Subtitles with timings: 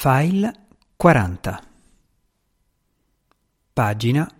[0.00, 0.54] File
[0.94, 1.60] 40
[3.72, 4.32] Pagina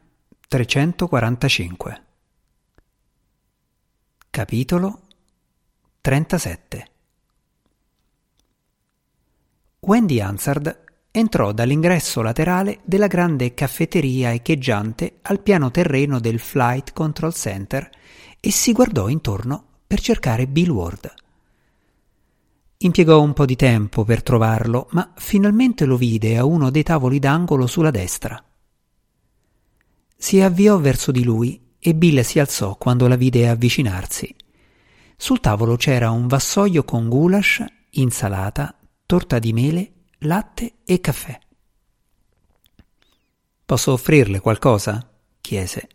[0.47, 2.03] 345
[4.31, 5.01] Capitolo
[6.01, 6.87] 37
[9.81, 17.35] Wendy Hansard entrò dall'ingresso laterale della grande caffetteria echeggiante al piano terreno del Flight Control
[17.35, 17.91] Center
[18.39, 21.13] e si guardò intorno per cercare Bill Ward.
[22.81, 27.19] Impiegò un po' di tempo per trovarlo, ma finalmente lo vide a uno dei tavoli
[27.19, 28.41] d'angolo sulla destra.
[30.17, 34.33] Si avviò verso di lui e Bill si alzò quando la vide avvicinarsi.
[35.17, 41.37] Sul tavolo c'era un vassoio con goulash, insalata, torta di mele, latte e caffè.
[43.65, 45.05] Posso offrirle qualcosa?
[45.41, 45.89] chiese.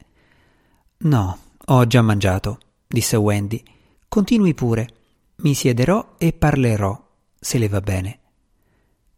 [0.98, 3.64] No, ho già mangiato, disse Wendy.
[4.10, 5.03] Continui pure.
[5.44, 6.98] Mi siederò e parlerò,
[7.38, 8.20] se le va bene.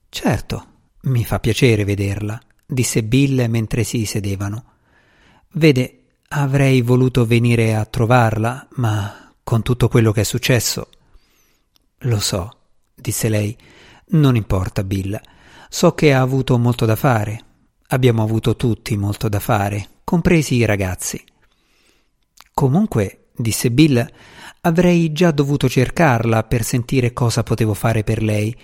[0.10, 0.66] Certo,
[1.04, 4.74] mi fa piacere vederla, disse Bill mentre si sedevano.
[5.54, 10.90] Vede, avrei voluto venire a trovarla, ma con tutto quello che è successo.
[12.00, 12.58] Lo so,
[12.96, 13.56] disse lei.
[14.08, 15.20] Non importa, Bill.
[15.70, 17.44] So che ha avuto molto da fare.
[17.90, 21.24] Abbiamo avuto tutti molto da fare, compresi i ragazzi.
[22.52, 24.12] Comunque, disse Bill,
[24.66, 28.56] Avrei già dovuto cercarla per sentire cosa potevo fare per lei.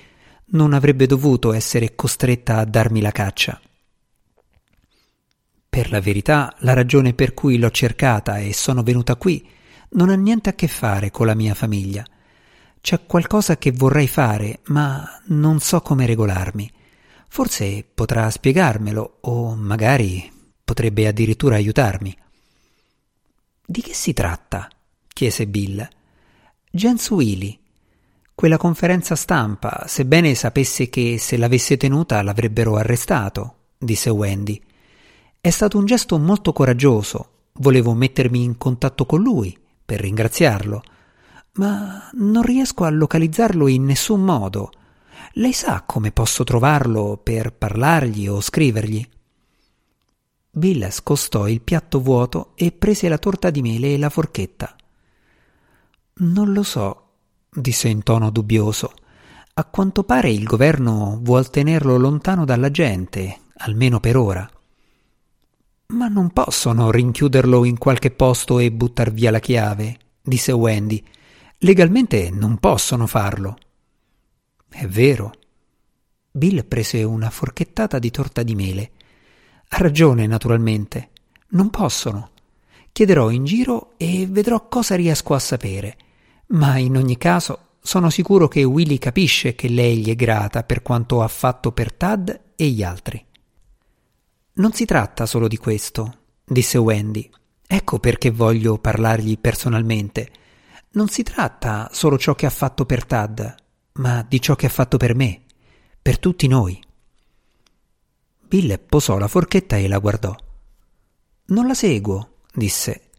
[0.54, 3.62] Non avrebbe dovuto essere costretta a darmi la caccia.
[5.70, 9.48] Per la verità, la ragione per cui l'ho cercata e sono venuta qui
[9.92, 12.04] non ha niente a che fare con la mia famiglia.
[12.82, 16.72] C'è qualcosa che vorrei fare, ma non so come regolarmi.
[17.28, 20.32] Forse potrà spiegarmelo o magari
[20.64, 22.18] potrebbe addirittura aiutarmi.
[23.64, 24.68] Di che si tratta?
[25.14, 25.88] Chiese Bill.
[26.70, 27.58] Jens Willy.
[28.34, 34.60] Quella conferenza stampa, sebbene sapesse che se l'avesse tenuta l'avrebbero arrestato, disse Wendy.
[35.40, 37.30] È stato un gesto molto coraggioso.
[37.54, 40.84] Volevo mettermi in contatto con lui per ringraziarlo,
[41.54, 44.72] ma non riesco a localizzarlo in nessun modo.
[45.34, 49.08] Lei sa come posso trovarlo per parlargli o scrivergli?
[50.50, 54.76] Bill scostò il piatto vuoto e prese la torta di mele e la forchetta.
[56.24, 57.08] Non lo so,
[57.50, 58.94] disse in tono dubbioso.
[59.56, 64.48] A quanto pare il governo vuol tenerlo lontano dalla gente, almeno per ora.
[65.88, 71.04] Ma non possono rinchiuderlo in qualche posto e buttar via la chiave, disse Wendy.
[71.58, 73.58] Legalmente non possono farlo.
[74.70, 75.32] È vero.
[76.30, 78.92] Bill prese una forchettata di torta di mele.
[79.70, 81.10] Ha ragione, naturalmente.
[81.50, 82.30] Non possono.
[82.92, 85.98] Chiederò in giro e vedrò cosa riesco a sapere
[86.52, 90.82] ma in ogni caso sono sicuro che Willy capisce che lei gli è grata per
[90.82, 93.24] quanto ha fatto per Tad e gli altri.
[94.54, 97.30] Non si tratta solo di questo, disse Wendy.
[97.66, 100.30] Ecco perché voglio parlargli personalmente.
[100.92, 103.56] Non si tratta solo ciò che ha fatto per Tad,
[103.94, 105.44] ma di ciò che ha fatto per me,
[106.02, 106.80] per tutti noi.
[108.46, 110.36] Bill posò la forchetta e la guardò.
[111.46, 113.10] Non la seguo, disse.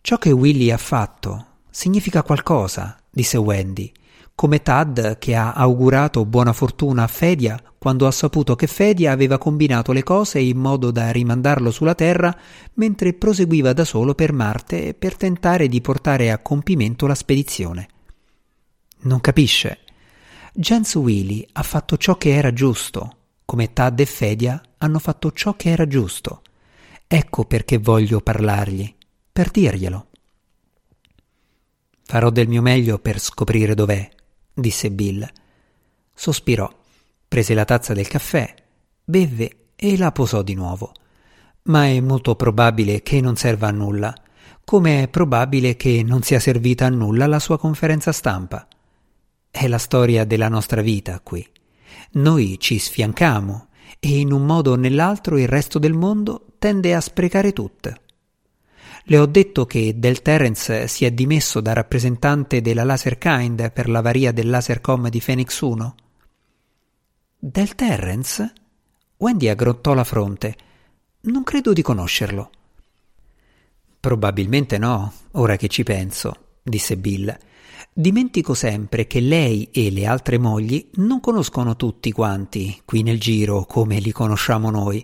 [0.00, 3.92] Ciò che Willy ha fatto, significa qualcosa, disse Wendy,
[4.34, 9.36] come Tad che ha augurato buona fortuna a Fedia quando ha saputo che Fedia aveva
[9.36, 12.36] combinato le cose in modo da rimandarlo sulla Terra
[12.74, 17.88] mentre proseguiva da solo per Marte per tentare di portare a compimento la spedizione.
[19.00, 19.78] Non capisce.
[20.52, 25.54] Jens Willy ha fatto ciò che era giusto, come Tad e Fedia hanno fatto ciò
[25.54, 26.42] che era giusto.
[27.08, 28.94] Ecco perché voglio parlargli,
[29.32, 30.07] per dirglielo.
[32.10, 34.08] Farò del mio meglio per scoprire dov'è,
[34.54, 35.28] disse Bill.
[36.14, 36.66] Sospirò,
[37.28, 38.54] prese la tazza del caffè,
[39.04, 40.94] bevve e la posò di nuovo.
[41.64, 44.14] Ma è molto probabile che non serva a nulla,
[44.64, 48.66] come è probabile che non sia servita a nulla la sua conferenza stampa.
[49.50, 51.46] È la storia della nostra vita qui.
[52.12, 53.66] Noi ci sfiancamo
[54.00, 58.00] e in un modo o nell'altro il resto del mondo tende a sprecare tutte.
[59.10, 64.32] Le ho detto che Del Terrence si è dimesso da rappresentante della Laserkind per l'avaria
[64.32, 65.94] del Lasercom di Phoenix 1.
[67.38, 68.52] Del Terrence?
[69.16, 70.56] Wendy aggrottò la fronte.
[71.20, 72.50] Non credo di conoscerlo.
[73.98, 77.34] Probabilmente no, ora che ci penso, disse Bill.
[77.90, 83.64] Dimentico sempre che lei e le altre mogli non conoscono tutti quanti qui nel giro
[83.64, 85.02] come li conosciamo noi.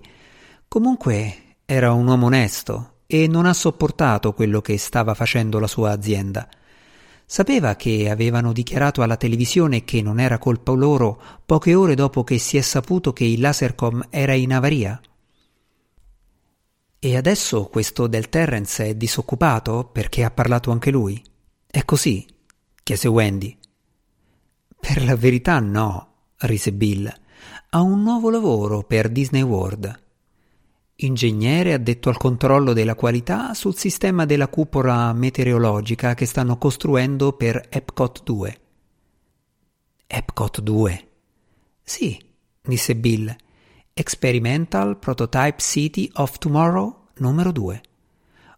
[0.68, 5.90] Comunque era un uomo onesto, e non ha sopportato quello che stava facendo la sua
[5.90, 6.48] azienda.
[7.26, 12.38] Sapeva che avevano dichiarato alla televisione che non era colpa loro poche ore dopo che
[12.38, 15.00] si è saputo che il Lasercom era in avaria?
[16.98, 21.22] E adesso questo del Terrence è disoccupato perché ha parlato anche lui?
[21.66, 22.26] È così?
[22.82, 23.56] chiese Wendy.
[24.78, 27.12] Per la verità no, rise Bill.
[27.70, 30.03] Ha un nuovo lavoro per Disney World.
[30.96, 37.66] Ingegnere addetto al controllo della qualità sul sistema della cupola meteorologica che stanno costruendo per
[37.68, 38.60] Epcot 2.
[40.06, 41.08] Epcot 2?
[41.82, 42.16] Sì,
[42.62, 43.34] disse Bill.
[43.92, 47.80] Experimental Prototype City of Tomorrow numero 2.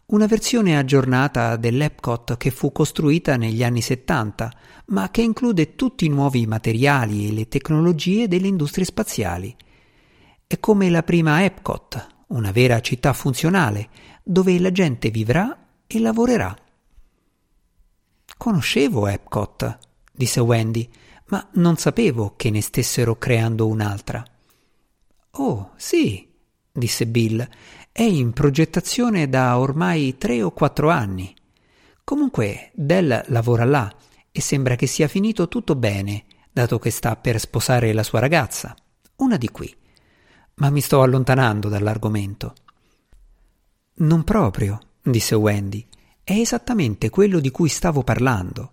[0.05, 4.53] Una versione aggiornata dell'Epcot che fu costruita negli anni 70,
[4.87, 9.55] ma che include tutti i nuovi materiali e le tecnologie delle industrie spaziali.
[10.45, 13.89] È come la prima Epcot, una vera città funzionale,
[14.23, 16.55] dove la gente vivrà e lavorerà.
[18.37, 19.77] Conoscevo Epcot,
[20.11, 20.89] disse Wendy,
[21.27, 24.23] ma non sapevo che ne stessero creando un'altra.
[25.31, 26.29] Oh, sì,
[26.71, 27.47] disse Bill,
[27.91, 31.33] è in progettazione da ormai tre o quattro anni.
[32.03, 33.93] Comunque, Dell lavora là
[34.31, 38.75] e sembra che sia finito tutto bene, dato che sta per sposare la sua ragazza,
[39.17, 39.75] una di qui
[40.57, 42.53] ma mi sto allontanando dall'argomento.
[43.95, 45.85] Non proprio, disse Wendy.
[46.23, 48.71] È esattamente quello di cui stavo parlando.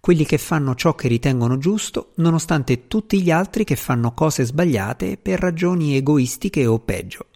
[0.00, 5.16] Quelli che fanno ciò che ritengono giusto, nonostante tutti gli altri che fanno cose sbagliate
[5.16, 7.26] per ragioni egoistiche o peggio.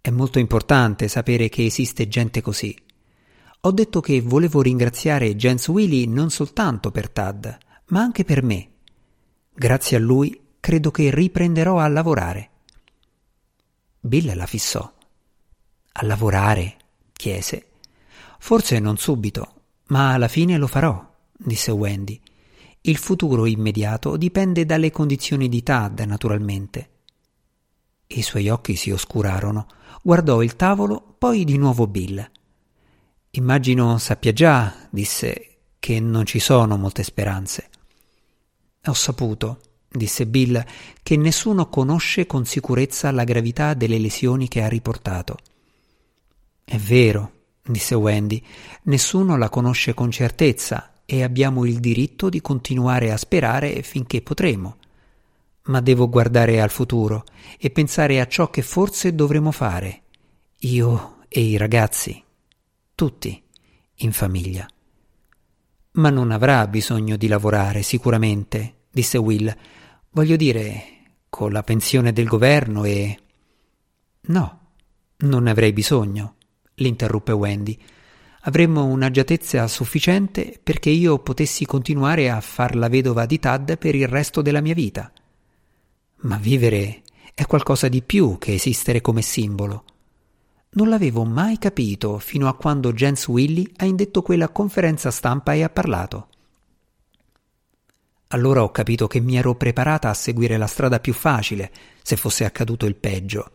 [0.00, 2.76] È molto importante sapere che esiste gente così.
[3.60, 8.68] Ho detto che volevo ringraziare Jens Willy non soltanto per Tad, ma anche per me.
[9.54, 12.48] Grazie a lui credo che riprenderò a lavorare.
[14.10, 14.92] Bill la fissò.
[15.92, 16.76] A lavorare?
[17.12, 17.66] chiese.
[18.40, 19.54] Forse non subito,
[19.90, 22.20] ma alla fine lo farò, disse Wendy.
[22.80, 26.90] Il futuro immediato dipende dalle condizioni di Tad, naturalmente.
[28.08, 29.68] I suoi occhi si oscurarono.
[30.02, 32.28] Guardò il tavolo, poi di nuovo Bill.
[33.30, 37.70] Immagino sappia già, disse, che non ci sono molte speranze.
[38.86, 40.64] Ho saputo, disse Bill,
[41.02, 45.36] che nessuno conosce con sicurezza la gravità delle lesioni che ha riportato.
[46.64, 47.32] È vero,
[47.62, 48.42] disse Wendy,
[48.84, 54.76] nessuno la conosce con certezza e abbiamo il diritto di continuare a sperare finché potremo.
[55.62, 57.24] Ma devo guardare al futuro
[57.58, 60.02] e pensare a ciò che forse dovremo fare,
[60.58, 62.22] io e i ragazzi,
[62.94, 63.42] tutti,
[63.96, 64.68] in famiglia.
[65.92, 69.54] Ma non avrà bisogno di lavorare, sicuramente, disse Will,
[70.12, 70.82] Voglio dire,
[71.28, 73.16] con la pensione del governo e...
[74.22, 74.58] No,
[75.18, 76.34] non ne avrei bisogno,
[76.74, 77.78] l'interruppe Wendy.
[78.42, 84.08] Avremmo un'agiatezza sufficiente perché io potessi continuare a far la vedova di Tad per il
[84.08, 85.12] resto della mia vita.
[86.22, 87.02] Ma vivere
[87.32, 89.84] è qualcosa di più che esistere come simbolo.
[90.70, 95.62] Non l'avevo mai capito fino a quando Jens Willy ha indetto quella conferenza stampa e
[95.62, 96.29] ha parlato.
[98.32, 101.72] Allora ho capito che mi ero preparata a seguire la strada più facile,
[102.02, 103.50] se fosse accaduto il peggio.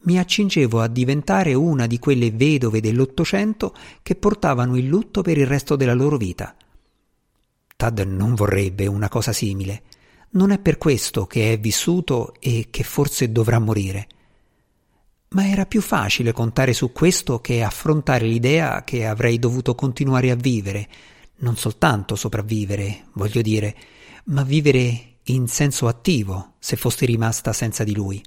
[0.00, 5.46] Mi accingevo a diventare una di quelle vedove dell'Ottocento che portavano il lutto per il
[5.46, 6.54] resto della loro vita.
[7.74, 9.82] Tad non vorrebbe una cosa simile.
[10.30, 14.08] Non è per questo che è vissuto e che forse dovrà morire.
[15.30, 20.34] Ma era più facile contare su questo che affrontare l'idea che avrei dovuto continuare a
[20.34, 20.88] vivere,
[21.36, 23.74] non soltanto sopravvivere, voglio dire,
[24.24, 28.22] ma vivere in senso attivo se fossi rimasta senza di lui.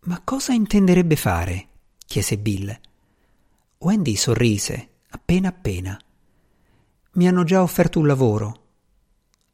[0.00, 1.66] Ma cosa intenderebbe fare?
[2.06, 2.78] chiese Bill.
[3.78, 5.98] Wendy sorrise, appena appena.
[7.12, 8.62] Mi hanno già offerto un lavoro.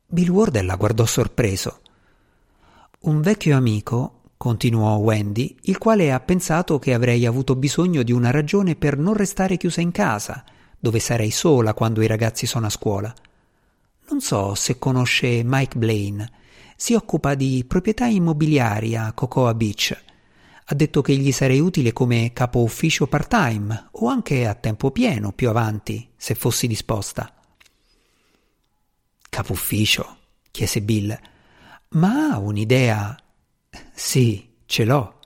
[0.07, 1.81] Bill Ward la guardò sorpreso.
[3.01, 8.31] Un vecchio amico, continuò Wendy, il quale ha pensato che avrei avuto bisogno di una
[8.31, 10.45] ragione per non restare chiusa in casa,
[10.79, 13.15] dove sarei sola quando i ragazzi sono a scuola.
[14.09, 16.31] Non so se conosce Mike Blaine.
[16.77, 20.03] Si occupa di proprietà immobiliari a Cocoa Beach.
[20.67, 25.33] Ha detto che gli sarei utile come capo ufficio part-time o anche a tempo pieno
[25.33, 27.33] più avanti, se fossi disposta.
[29.29, 30.17] Capo ufficio?
[30.51, 31.19] chiese Bill.
[31.91, 33.17] Ma ha un'idea?
[33.93, 35.21] Sì, ce l'ho.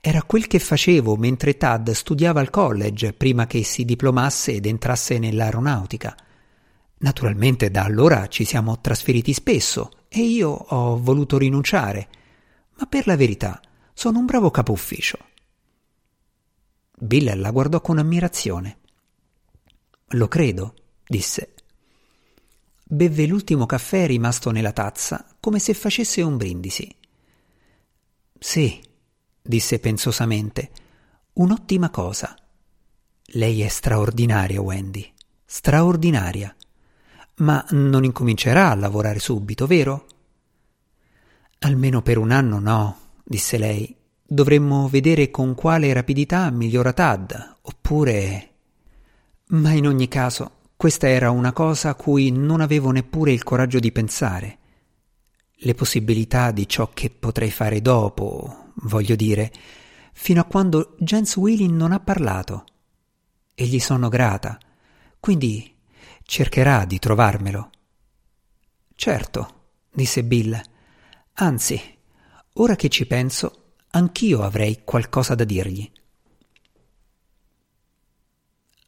[0.00, 5.18] Era quel che facevo mentre Tad studiava al college prima che si diplomasse ed entrasse
[5.18, 6.16] nell'aeronautica.
[7.00, 12.08] Naturalmente da allora ci siamo trasferiti spesso e io ho voluto rinunciare,
[12.76, 13.60] ma per la verità
[13.94, 15.18] sono un bravo capo ufficio.
[16.98, 18.78] Bill la guardò con ammirazione.
[20.08, 20.74] Lo credo,
[21.06, 21.54] disse.
[22.84, 26.94] Bevve l'ultimo caffè rimasto nella tazza, come se facesse un brindisi.
[28.38, 28.78] Sì,
[29.40, 30.70] disse pensosamente,
[31.34, 32.36] un'ottima cosa.
[33.34, 35.10] Lei è straordinaria, Wendy,
[35.46, 36.54] straordinaria.
[37.40, 40.06] Ma non incomincerà a lavorare subito, vero?
[41.60, 43.96] Almeno per un anno no, disse lei.
[44.22, 48.48] Dovremmo vedere con quale rapidità migliora Tad, oppure.
[49.48, 53.78] Ma in ogni caso, questa era una cosa a cui non avevo neppure il coraggio
[53.78, 54.58] di pensare.
[55.62, 59.52] Le possibilità di ciò che potrei fare dopo, voglio dire,
[60.12, 62.64] fino a quando Jens Wheeling non ha parlato.
[63.54, 64.58] E gli sono grata.
[65.18, 65.74] Quindi
[66.30, 67.70] cercherà di trovarmelo.
[68.94, 69.54] Certo,
[69.92, 70.58] disse Bill.
[71.34, 71.82] Anzi,
[72.52, 75.90] ora che ci penso, anch'io avrei qualcosa da dirgli.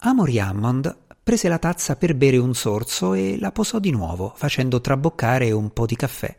[0.04, 4.80] Amory Hammond prese la tazza per bere un sorso e la posò di nuovo, facendo
[4.80, 6.38] traboccare un po' di caffè.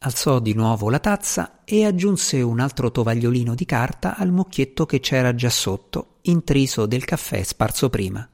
[0.00, 4.98] Alzò di nuovo la tazza e aggiunse un altro tovagliolino di carta al mucchietto che
[4.98, 8.28] c'era già sotto, intriso del caffè sparso prima.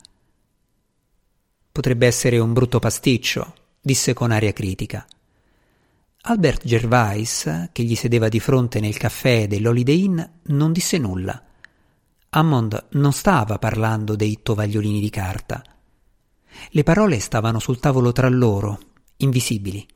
[1.76, 5.06] Potrebbe essere un brutto pasticcio, disse con aria critica.
[6.22, 11.38] Albert Gervais, che gli sedeva di fronte nel caffè dell'Holiday Inn, non disse nulla.
[12.30, 15.62] Hammond non stava parlando dei tovagliolini di carta.
[16.70, 18.78] Le parole stavano sul tavolo tra loro,
[19.18, 19.86] invisibili.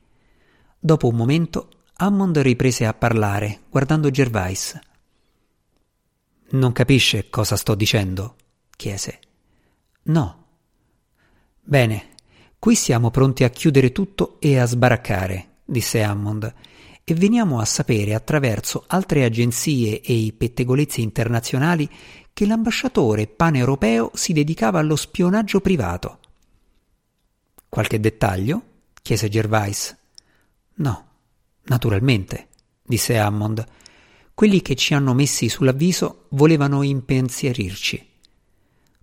[0.78, 4.78] Dopo un momento Hammond riprese a parlare, guardando Gervais.
[6.50, 8.36] Non capisce cosa sto dicendo?
[8.76, 9.18] chiese.
[10.02, 10.39] No,
[11.62, 12.08] Bene,
[12.58, 16.52] qui siamo pronti a chiudere tutto e a sbaraccare, disse Hammond,
[17.04, 21.88] e veniamo a sapere attraverso altre agenzie e i pettegolezzi internazionali
[22.32, 26.18] che l'ambasciatore paneuropeo si dedicava allo spionaggio privato.
[27.68, 28.62] Qualche dettaglio?
[29.02, 29.96] chiese Gervais.
[30.74, 31.04] No,
[31.64, 32.48] naturalmente,
[32.82, 33.64] disse Hammond.
[34.34, 38.08] Quelli che ci hanno messi sull'avviso volevano impensierirci.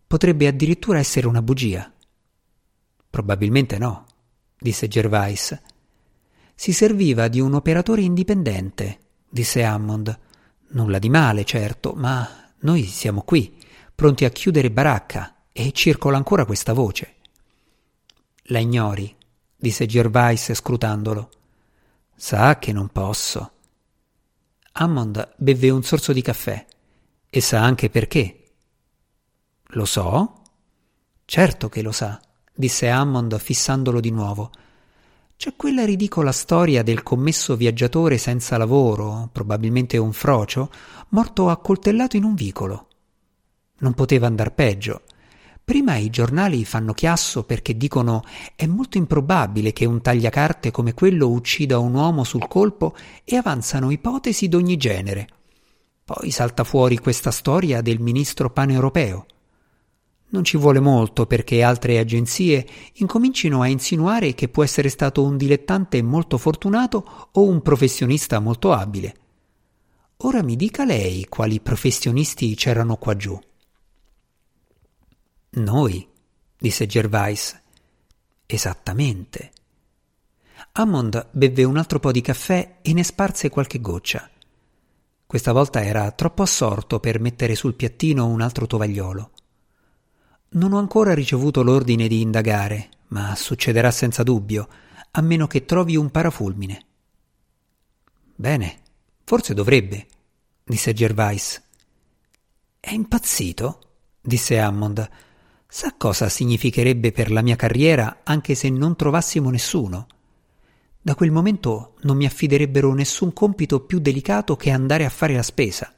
[0.08, 1.92] Potrebbe addirittura essere una bugia.
[3.10, 4.06] Probabilmente no,
[4.60, 5.60] disse Gervais.
[6.54, 9.00] Si serviva di un operatore indipendente,
[9.30, 10.20] disse Hammond.
[10.70, 13.58] Nulla di male, certo, ma noi siamo qui,
[13.96, 17.16] pronti a chiudere baracca, e circola ancora questa voce.
[18.50, 19.16] La ignori,
[19.56, 21.30] disse Gervais scrutandolo.
[22.16, 23.52] Sa che non posso.
[24.74, 26.66] Hammond bevve un sorso di caffè
[27.30, 28.44] e sa anche perché.
[29.72, 30.42] Lo so?
[31.26, 32.20] Certo che lo sa
[32.58, 34.50] disse Hammond fissandolo di nuovo.
[35.38, 40.72] C'è quella ridicola storia del commesso viaggiatore senza lavoro, probabilmente un frocio,
[41.10, 42.88] morto accoltellato in un vicolo.
[43.80, 45.04] Non poteva andar peggio.
[45.64, 48.24] Prima i giornali fanno chiasso perché dicono
[48.56, 53.92] è molto improbabile che un tagliacarte come quello uccida un uomo sul colpo e avanzano
[53.92, 55.28] ipotesi d'ogni genere.
[56.04, 59.26] Poi salta fuori questa storia del ministro paneuropeo.
[60.30, 65.38] Non ci vuole molto perché altre agenzie incomincino a insinuare che può essere stato un
[65.38, 69.16] dilettante molto fortunato o un professionista molto abile.
[70.22, 73.40] Ora mi dica lei quali professionisti c'erano qua giù.
[75.52, 76.08] Noi,
[76.58, 77.62] disse Gervais.
[78.46, 79.52] Esattamente.
[80.74, 84.30] Hammond bevve un altro po' di caffè e ne sparse qualche goccia.
[85.26, 89.32] Questa volta era troppo assorto per mettere sul piattino un altro tovagliolo.
[90.50, 94.68] Non ho ancora ricevuto l'ordine di indagare, ma succederà senza dubbio,
[95.12, 96.86] a meno che trovi un parafulmine.
[98.36, 98.78] Bene,
[99.24, 100.08] forse dovrebbe,
[100.64, 101.62] disse Gervais.
[102.80, 103.80] È impazzito?
[104.22, 105.10] disse Hammond.
[105.68, 110.08] Sa cosa significherebbe per la mia carriera anche se non trovassimo nessuno?
[111.02, 115.44] Da quel momento non mi affiderebbero nessun compito più delicato che andare a fare la
[115.44, 115.92] spesa.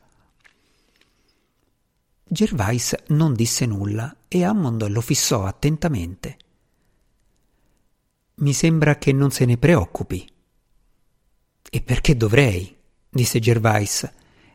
[2.31, 6.37] Gervais non disse nulla e Hammond lo fissò attentamente.
[8.35, 10.29] Mi sembra che non se ne preoccupi.
[11.71, 12.77] E perché dovrei?
[13.09, 14.07] disse Gervais.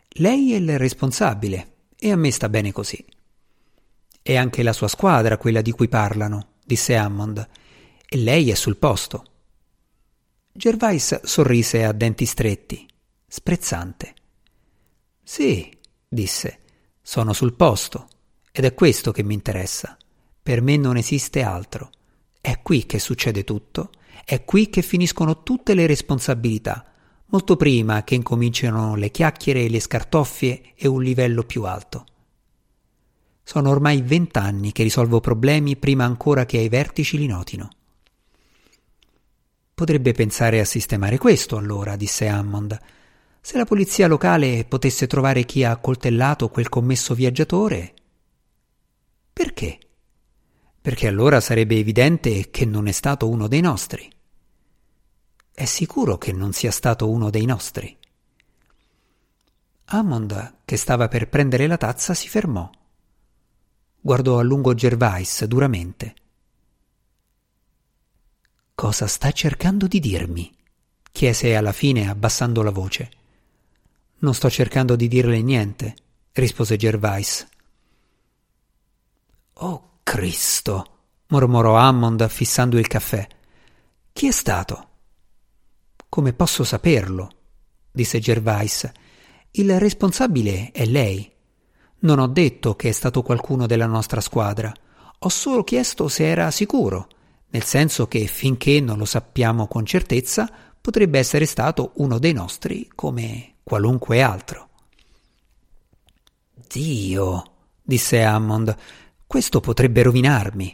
[0.09, 3.04] Lei è il responsabile e a me sta bene così.
[4.23, 7.49] È anche la sua squadra quella di cui parlano, disse Hammond,
[8.09, 9.25] e lei è sul posto.
[10.52, 12.87] Gervais sorrise a denti stretti,
[13.26, 14.14] sprezzante.
[15.25, 15.76] Sì,
[16.09, 16.61] disse,
[17.06, 18.08] sono sul posto
[18.50, 19.94] ed è questo che mi interessa.
[20.42, 21.90] Per me non esiste altro.
[22.40, 23.90] È qui che succede tutto,
[24.25, 26.87] è qui che finiscono tutte le responsabilità,
[27.26, 32.06] molto prima che incominciano le chiacchiere e le scartoffie e un livello più alto.
[33.42, 37.68] Sono ormai vent'anni che risolvo problemi prima ancora che ai vertici li notino.
[39.75, 42.78] Potrebbe pensare a sistemare questo, allora, disse Hammond.
[43.47, 47.95] Se la polizia locale potesse trovare chi ha accoltellato quel commesso viaggiatore.
[49.31, 49.79] Perché?
[50.81, 54.11] Perché allora sarebbe evidente che non è stato uno dei nostri.
[55.53, 57.95] È sicuro che non sia stato uno dei nostri.
[59.85, 62.71] Hammond, che stava per prendere la tazza, si fermò.
[64.01, 66.15] Guardò a lungo Gervais duramente.
[68.75, 70.51] Cosa sta cercando di dirmi?
[71.13, 73.23] chiese alla fine abbassando la voce.
[74.18, 75.94] Non sto cercando di dirle niente,
[76.33, 77.47] rispose Gervais.
[79.54, 80.87] Oh Cristo,
[81.28, 83.26] mormorò Hammond fissando il caffè.
[84.12, 84.88] Chi è stato?
[86.09, 87.30] Come posso saperlo?
[87.90, 88.90] disse Gervais.
[89.52, 91.30] Il responsabile è lei.
[92.00, 94.73] Non ho detto che è stato qualcuno della nostra squadra.
[95.21, 97.09] Ho solo chiesto se era sicuro
[97.54, 102.90] nel senso che finché non lo sappiamo con certezza potrebbe essere stato uno dei nostri
[102.92, 104.68] come qualunque altro.
[106.68, 107.42] Dio,
[107.83, 108.76] disse Hammond,
[109.26, 110.73] questo potrebbe rovinarmi.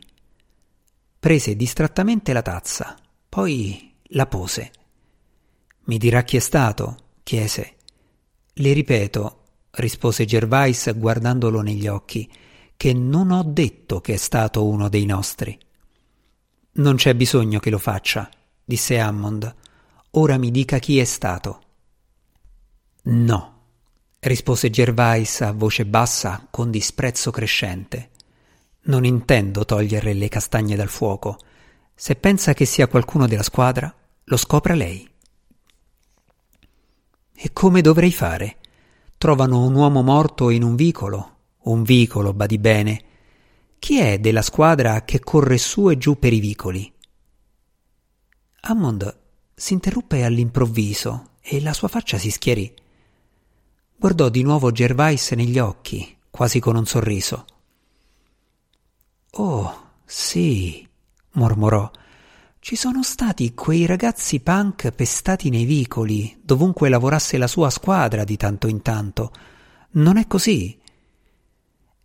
[1.18, 2.97] Prese distrattamente la tazza,
[3.28, 4.73] poi la pose.
[5.85, 6.97] Mi dirà chi è stato?
[7.23, 7.76] chiese.
[8.52, 12.30] Le ripeto, rispose Gervais guardandolo negli occhi,
[12.76, 15.59] che non ho detto che è stato uno dei nostri.
[16.73, 18.28] Non c'è bisogno che lo faccia,
[18.64, 19.54] disse Hammond.
[20.12, 21.61] Ora mi dica chi è stato.
[23.02, 23.62] No,
[24.21, 28.11] rispose Gervais a voce bassa con disprezzo crescente.
[28.83, 31.38] Non intendo togliere le castagne dal fuoco.
[31.95, 35.09] Se pensa che sia qualcuno della squadra, lo scopra lei.
[37.35, 38.59] E come dovrei fare?
[39.16, 43.04] Trovano un uomo morto in un vicolo, un vicolo, badi bene,
[43.80, 46.92] chi è della squadra che corre su e giù per i vicoli?
[48.61, 49.19] Hammond
[49.54, 52.73] si interruppe all'improvviso e la sua faccia si schiarì.
[54.00, 57.45] Guardò di nuovo Gervais negli occhi, quasi con un sorriso.
[59.32, 60.89] Oh, sì,
[61.32, 61.91] mormorò.
[62.60, 68.39] Ci sono stati quei ragazzi punk pestati nei vicoli, dovunque lavorasse la sua squadra di
[68.39, 69.32] tanto in tanto.
[69.91, 70.80] Non è così?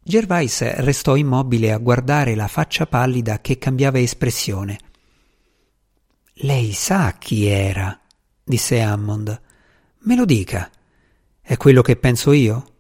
[0.04, 4.80] Gervais restò immobile a guardare la faccia pallida che cambiava espressione.
[6.40, 7.98] Lei sa chi era,
[8.44, 9.42] disse Hammond.
[10.00, 10.70] Me lo dica.
[11.48, 12.74] È quello che penso io?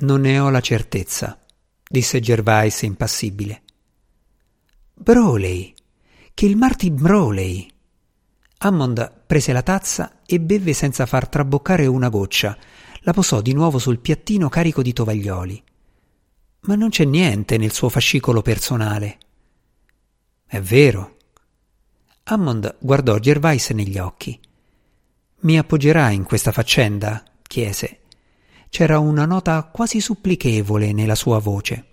[0.00, 1.40] Non ne ho la certezza,
[1.88, 3.62] disse Gervais impassibile.
[4.92, 5.72] Broley,
[6.34, 7.66] che Martin Broley.
[8.58, 12.56] Hammond prese la tazza e beve senza far traboccare una goccia.
[13.00, 15.64] La posò di nuovo sul piattino carico di tovaglioli
[16.66, 19.18] ma non c'è niente nel suo fascicolo personale.
[20.46, 21.16] È vero.
[22.24, 24.38] Hammond guardò Gervais negli occhi.
[25.44, 27.22] Mi appoggerà in questa faccenda?
[27.42, 28.00] chiese.
[28.70, 31.86] C'era una nota quasi supplichevole nella sua voce.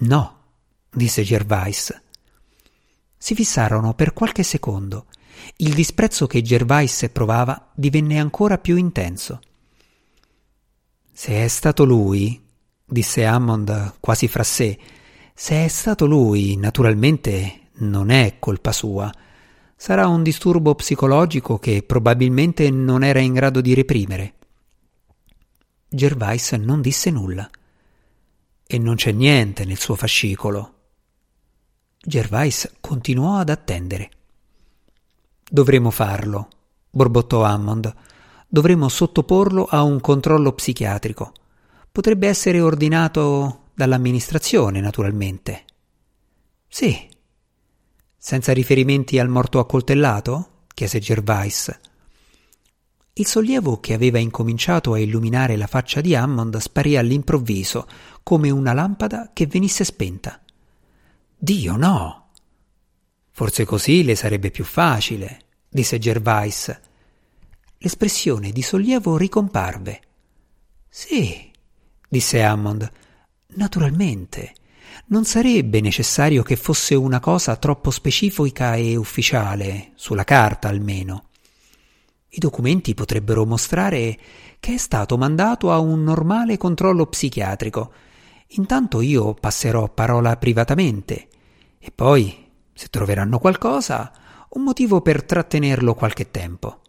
[0.00, 0.38] No,
[0.90, 2.02] disse Gervais.
[3.16, 5.06] Si fissarono per qualche secondo.
[5.58, 9.40] Il disprezzo che Gervais provava divenne ancora più intenso.
[11.12, 12.42] Se è stato lui,
[12.84, 14.76] disse Hammond quasi fra sé.
[15.34, 19.12] Se è stato lui, naturalmente non è colpa sua.
[19.80, 24.34] Sarà un disturbo psicologico che probabilmente non era in grado di reprimere.
[25.88, 27.48] Gervais non disse nulla.
[28.66, 30.74] E non c'è niente nel suo fascicolo.
[31.98, 34.10] Gervais continuò ad attendere.
[35.48, 36.48] Dovremo farlo,
[36.90, 37.94] borbottò Hammond.
[38.46, 41.32] Dovremo sottoporlo a un controllo psichiatrico
[41.92, 45.64] potrebbe essere ordinato dall'amministrazione, naturalmente.
[46.68, 47.08] Sì.
[48.22, 50.66] Senza riferimenti al morto accoltellato?
[50.74, 51.80] chiese Gervais.
[53.14, 57.88] Il sollievo che aveva incominciato a illuminare la faccia di Hammond sparì all'improvviso,
[58.22, 60.38] come una lampada che venisse spenta.
[61.34, 62.32] Dio no!
[63.30, 66.78] Forse così le sarebbe più facile, disse Gervais.
[67.78, 70.00] L'espressione di sollievo ricomparve.
[70.90, 71.50] Sì,
[72.06, 72.92] disse Hammond.
[73.54, 74.52] Naturalmente.
[75.10, 81.30] Non sarebbe necessario che fosse una cosa troppo specifica e ufficiale, sulla carta almeno.
[82.28, 84.16] I documenti potrebbero mostrare
[84.60, 87.92] che è stato mandato a un normale controllo psichiatrico.
[88.50, 91.26] Intanto io passerò parola privatamente
[91.80, 94.12] e poi, se troveranno qualcosa,
[94.50, 96.82] un motivo per trattenerlo qualche tempo.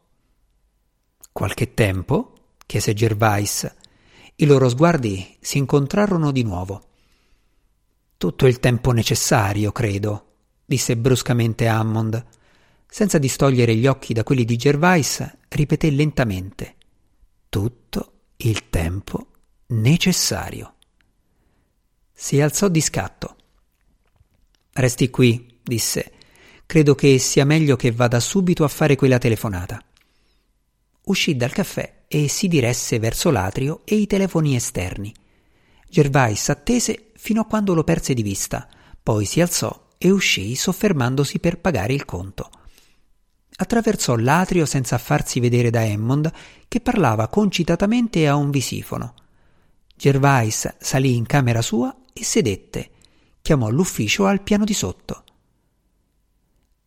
[1.32, 2.34] Qualche tempo?
[2.68, 3.76] chiese Gervais
[4.36, 6.90] I loro sguardi si incontrarono di nuovo.
[8.22, 12.24] Tutto il tempo necessario, credo, disse bruscamente Hammond.
[12.88, 16.76] Senza distogliere gli occhi da quelli di Gervais, ripeté lentamente:
[17.50, 19.26] Tutto il tempo
[19.70, 20.76] necessario.
[22.14, 23.38] Si alzò di scatto.
[24.72, 26.12] Resti qui, disse.
[26.68, 29.84] Credo che sia meglio che vada subito a fare quella telefonata.
[31.06, 35.12] Uscì dal caffè e si diresse verso l'atrio e i telefoni esterni.
[35.90, 38.68] Gervais attese fino a quando lo perse di vista,
[39.04, 42.50] poi si alzò e uscì soffermandosi per pagare il conto.
[43.58, 46.32] Attraversò l'atrio senza farsi vedere da Hammond,
[46.68, 49.14] che parlava concitatamente a un visifono.
[49.96, 52.90] Gervais salì in camera sua e sedette.
[53.44, 55.24] Chiamò l'ufficio al piano di sotto.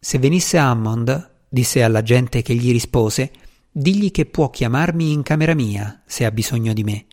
[0.00, 3.30] Se venisse Hammond, disse alla gente che gli rispose,
[3.70, 7.06] digli che può chiamarmi in camera mia se ha bisogno di me.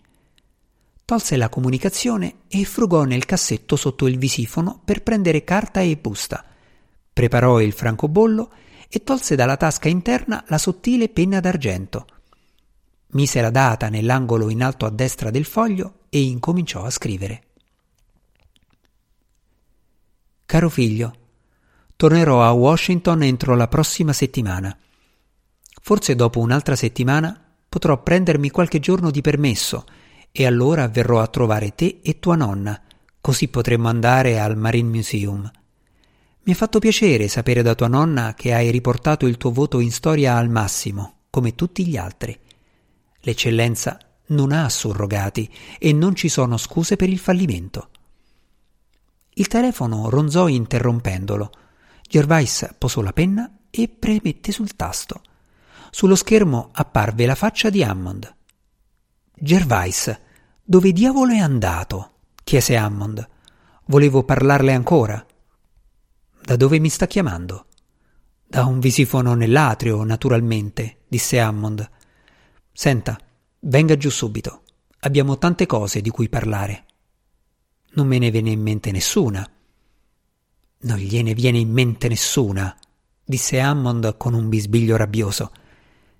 [1.04, 6.44] Tolse la comunicazione e frugò nel cassetto sotto il visifono per prendere carta e busta.
[7.12, 8.50] Preparò il francobollo
[8.88, 12.06] e tolse dalla tasca interna la sottile penna d'argento.
[13.08, 17.42] Mise la data nell'angolo in alto a destra del foglio e incominciò a scrivere.
[20.46, 21.14] Caro figlio,
[21.96, 24.76] tornerò a Washington entro la prossima settimana.
[25.80, 27.38] Forse dopo un'altra settimana
[27.68, 29.84] potrò prendermi qualche giorno di permesso
[30.32, 32.80] e allora verrò a trovare te e tua nonna,
[33.20, 35.50] così potremmo andare al Marine Museum.
[36.44, 39.92] Mi ha fatto piacere sapere da tua nonna che hai riportato il tuo voto in
[39.92, 42.36] storia al massimo, come tutti gli altri.
[43.20, 47.90] L'eccellenza non ha surrogati e non ci sono scuse per il fallimento.
[49.34, 51.52] Il telefono ronzò interrompendolo.
[52.08, 55.22] Gervais posò la penna e premette sul tasto.
[55.90, 58.34] Sullo schermo apparve la faccia di Hammond.
[59.44, 60.20] Gervais,
[60.62, 62.12] dove diavolo è andato?
[62.44, 63.28] chiese Hammond.
[63.86, 65.26] Volevo parlarle ancora.
[66.40, 67.66] Da dove mi sta chiamando?
[68.46, 71.90] Da un visifono nell'atrio, naturalmente, disse Hammond.
[72.72, 73.18] Senta,
[73.58, 74.62] venga giù subito.
[75.00, 76.84] Abbiamo tante cose di cui parlare.
[77.94, 79.44] Non me ne viene in mente nessuna.
[80.82, 82.72] Non gliene viene in mente nessuna,
[83.24, 85.50] disse Hammond con un bisbiglio rabbioso.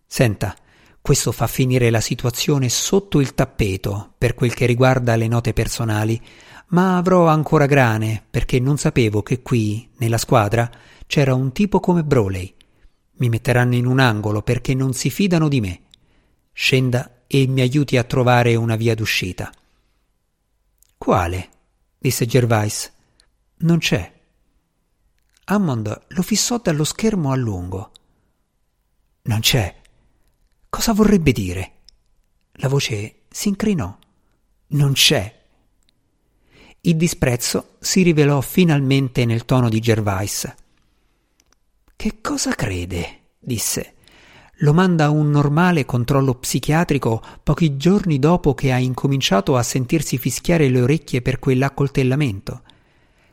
[0.04, 0.56] Senta,
[1.02, 6.18] questo fa finire la situazione sotto il tappeto per quel che riguarda le note personali,
[6.68, 10.70] ma avrò ancora grane perché non sapevo che qui, nella squadra,
[11.06, 12.54] c'era un tipo come Broley.
[13.14, 15.80] Mi metteranno in un angolo perché non si fidano di me.
[16.52, 19.52] Scenda e mi aiuti a trovare una via d'uscita.
[20.96, 21.48] Quale?
[21.98, 22.92] disse Gervais.
[23.56, 24.20] Non c'è.
[25.46, 27.90] Hammond lo fissò dallo schermo a lungo.
[29.22, 29.81] Non c'è.
[30.74, 31.72] Cosa vorrebbe dire?
[32.54, 33.94] La voce si incrinò.
[34.68, 35.40] Non c'è.
[36.80, 40.50] Il disprezzo si rivelò finalmente nel tono di Gervais.
[41.94, 43.18] Che cosa crede?
[43.38, 43.96] disse.
[44.60, 50.16] Lo manda a un normale controllo psichiatrico pochi giorni dopo che ha incominciato a sentirsi
[50.16, 52.62] fischiare le orecchie per quell'accoltellamento.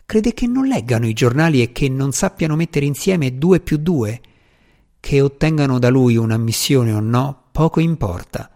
[0.06, 4.20] Crede che non leggano i giornali e che non sappiano mettere insieme due più due
[5.00, 8.52] che ottengano da lui un'ammissione o no, poco importa.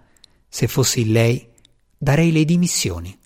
[0.47, 1.47] Se fossi lei,
[1.97, 3.17] darei le dimissioni.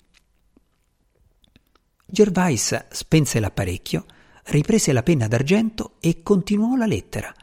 [2.06, 4.06] Gervais spense l'apparecchio,
[4.44, 7.34] riprese la penna d'argento e continuò la lettera.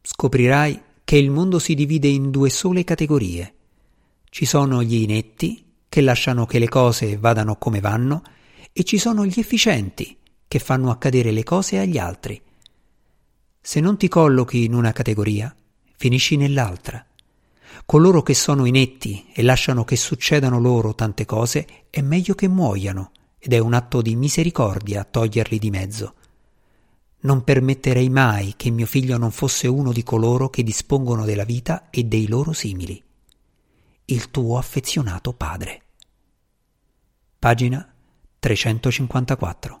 [0.00, 3.54] Scoprirai che il mondo si divide in due sole categorie.
[4.30, 8.22] Ci sono gli inetti, che lasciano che le cose vadano come vanno,
[8.72, 10.16] e ci sono gli efficienti,
[10.48, 12.40] che fanno accadere le cose agli altri.
[13.66, 15.52] Se non ti collochi in una categoria,
[15.96, 17.04] finisci nell'altra.
[17.84, 23.10] Coloro che sono inetti e lasciano che succedano loro tante cose è meglio che muoiano
[23.36, 26.14] ed è un atto di misericordia toglierli di mezzo.
[27.22, 31.90] Non permetterei mai che mio figlio non fosse uno di coloro che dispongono della vita
[31.90, 33.02] e dei loro simili.
[34.04, 35.82] Il tuo affezionato padre.
[37.36, 37.92] Pagina
[38.38, 39.78] 354